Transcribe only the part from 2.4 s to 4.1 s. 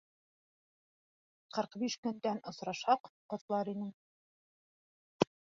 осрашһаҡ, ҡотлар инең.